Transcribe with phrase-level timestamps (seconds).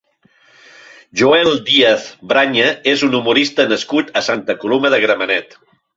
[1.21, 5.55] Joel Díaz Braña és un humorista nascut a Santa Coloma de Gramenet.